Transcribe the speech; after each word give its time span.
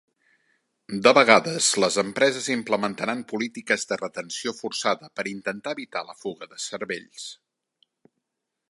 De 1.07 1.11
vegades, 1.17 1.67
les 1.83 1.97
empreses 2.03 2.47
implementaran 2.55 3.21
polítiques 3.33 3.85
de 3.93 3.99
retenció 4.03 4.55
forçada 4.63 5.13
per 5.21 5.29
intentar 5.35 5.77
evitar 5.79 6.05
la 6.11 6.19
fuga 6.25 6.53
de 6.55 6.63
cervells. 6.69 7.31